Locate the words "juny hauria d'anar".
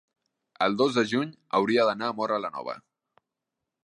1.11-2.09